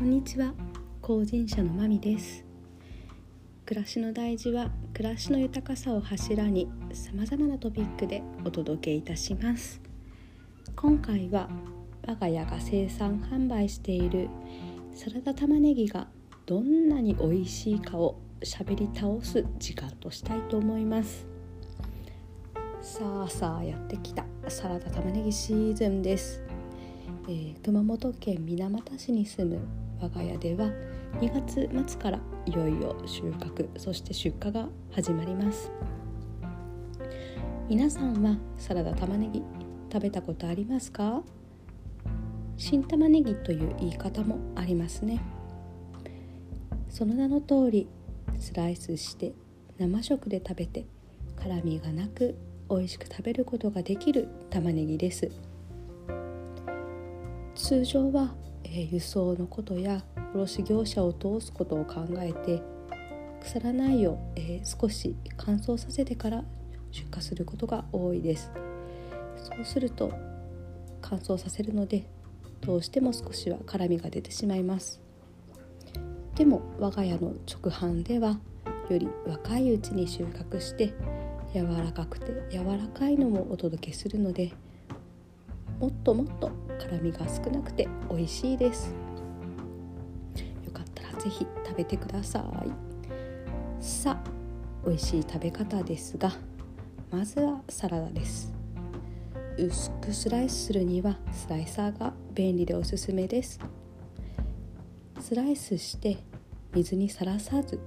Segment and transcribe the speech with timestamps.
[0.00, 0.54] こんにちは。
[1.02, 2.42] 後人者のまみです。
[3.66, 9.78] 暮らしの大事は暮らしの豊かさを柱に様々なトピックでお届けいたします。
[10.74, 11.50] 今回は
[12.06, 14.30] 我が家が生産販売している
[14.94, 16.08] サラダ玉ねぎが
[16.46, 21.26] どんなに美味しいかを喋り倒す時間としたいと思います。
[22.80, 26.42] さあさあやってきたサラダ玉ねぎシーズンです。
[27.28, 30.70] えー、熊本県水俣市に住む我が家では
[31.20, 35.70] 2月末からいよいよ収穫そして出荷が始まります。
[37.68, 39.42] 皆さんはサラダ玉ねぎ
[39.92, 41.22] 食べたことありますか？
[42.56, 45.20] 新玉ねぎという言い方もありますね。
[46.88, 47.88] その名の通り
[48.38, 49.34] スライスして
[49.78, 50.86] 生食で食べて
[51.36, 52.36] 辛みがなく
[52.68, 55.30] 美味しく食べることができる玉ねぎです。
[57.54, 62.62] 通常は、輸送のことや卸業者を通すことを考えて
[63.40, 66.44] 腐らないよう、えー、少し乾燥させてから
[66.90, 68.50] 出荷することが多いです。
[69.36, 70.12] そうすると
[71.00, 72.06] 乾燥させるので
[72.60, 75.00] どうしても少しは辛みが出てしまいます。
[76.34, 78.38] でも我が家の直販では
[78.88, 80.94] より若いうちに収穫して
[81.54, 84.52] 柔らかくて柔らかいのもお届けするので
[85.80, 88.94] もっともっと辛みが少なくて美味しいです。
[90.64, 93.82] よかったら是非食べてください。
[93.82, 94.30] さあ
[94.86, 96.32] 美味しい食べ方ですが
[97.10, 98.52] まずはサラダです。
[99.56, 103.58] 薄くスライスするにはスライサーが便利でおすすめです。
[105.18, 106.18] スライスして
[106.74, 107.80] 水にさらさず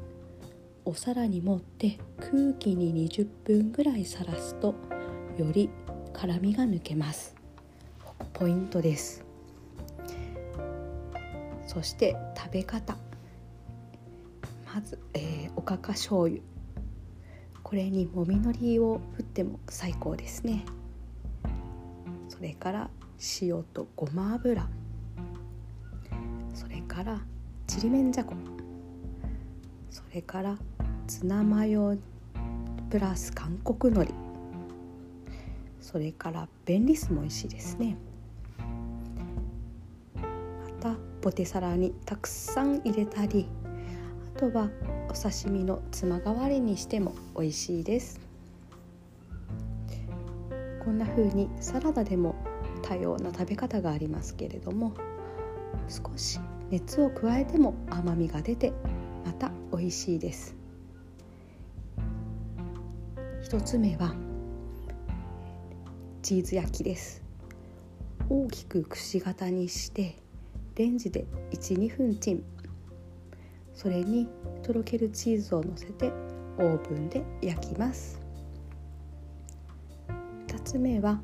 [0.83, 4.73] お皿に盛って空気に20分ぐらいさらすと
[5.37, 5.69] より
[6.11, 7.42] 辛みが抜けます。
[8.33, 9.23] ポイントです。
[11.67, 12.95] そして食べ方。
[14.73, 16.41] まず、えー、おかか醤油。
[17.61, 20.63] これにもみのりを振っても最高ですね。
[22.29, 22.89] それから
[23.41, 24.67] 塩とごま油。
[26.53, 27.19] それから
[27.65, 28.33] ちりめんじゃこ。
[29.89, 30.57] それから
[31.07, 31.97] ツナマヨ
[32.89, 34.13] プラス韓国のり。
[35.81, 37.97] それから便利酢も美味しいですね。
[41.23, 43.47] ポテサラにたくさん入れたり
[44.35, 44.69] あとは
[45.09, 48.19] お刺身のつま代わりにしても美味しいです。
[50.83, 52.35] こんな風にサラダでも
[52.81, 54.93] 多様な食べ方がありますけれども
[55.87, 58.73] 少し熱を加えても甘みが出て
[59.25, 60.57] また美味しいです。
[63.41, 64.13] 一つ目は
[66.21, 67.23] チーズ焼きです。
[68.27, 70.21] 大きくくし形にして
[70.75, 72.43] レンジで12分チン
[73.75, 74.27] それに
[74.63, 76.11] とろけるチーズをのせて
[76.57, 78.19] オーブンで焼きます。
[80.47, 81.19] 2つ目は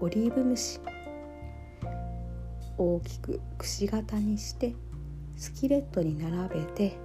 [0.00, 0.80] オリーブ蒸し。
[2.78, 4.74] 大きくくし形にして
[5.36, 6.98] スキレットに並べて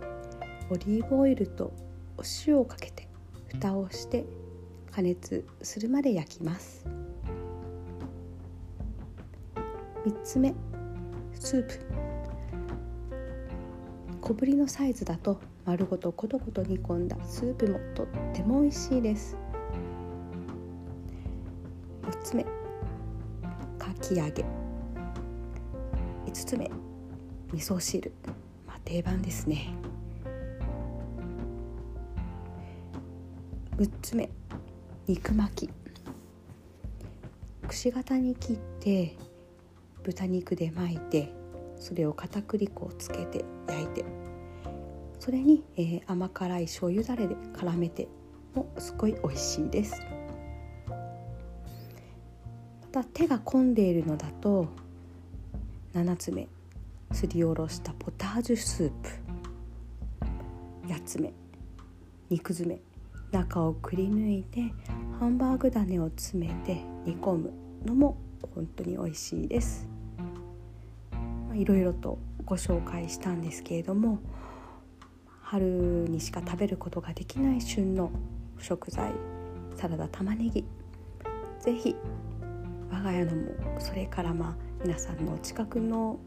[0.70, 1.72] オリーブオイルと
[2.18, 3.08] お塩をかけて
[3.48, 4.26] 蓋をして
[4.92, 6.86] 加熱するまで焼きます。
[10.06, 10.54] 3つ目。
[11.44, 11.74] スープ。
[14.22, 19.36] 小ぶりのサイズだと丸ごとコトコト煮込んだスープもとっても美味しいです。
[22.04, 22.44] 4つ目。
[22.44, 24.46] かき揚げ。
[26.28, 26.70] 5つ目。
[27.52, 28.14] 味噌汁。
[28.68, 29.74] まあ定番ですね。
[33.78, 34.30] 6つ目。
[35.08, 35.70] 肉巻き。
[37.68, 39.31] くし形に切って
[40.04, 41.34] 豚肉で巻いて
[41.78, 44.06] それを片栗粉をつけて焼いて
[45.20, 48.08] それに、えー、甘辛い醤油だれで絡めて
[48.56, 50.02] もすごい美味しいです。
[52.82, 54.68] また手が込んでいるのだと
[55.94, 56.48] 7つ目
[57.14, 59.10] すりおろしたポタージュスープ
[60.88, 61.34] 8つ目
[62.30, 62.82] 肉詰め
[63.32, 64.74] 中をくり抜いて
[65.20, 67.54] ハンバーグ種を詰めて煮込む
[67.86, 68.18] のも
[68.48, 69.88] 本当に美味しいです。
[71.54, 74.20] いろいろとご紹介したんですけれども
[75.42, 75.66] 春
[76.08, 78.12] にしか食べることができない旬の
[78.58, 79.12] 食材
[79.76, 80.66] サラダ玉ねぎ。
[81.60, 81.96] 是非
[82.90, 86.20] 我が家のもそれからまあ皆さんのお近くの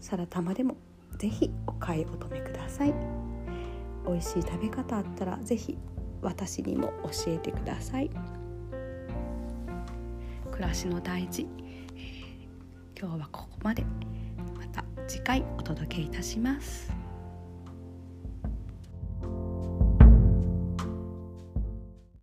[0.00, 0.76] サラダ玉でも
[1.18, 2.94] 是非お買い求めください。
[4.06, 5.78] 美味しい食べ方あったら是非
[6.22, 8.10] 私にも教えてください。
[10.54, 11.48] 暮らしの大事、
[11.96, 13.84] えー、今日はここまで
[14.56, 16.93] また次回お届けいたします。